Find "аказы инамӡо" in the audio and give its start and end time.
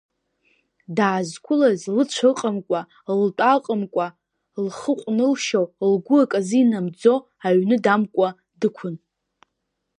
6.23-7.13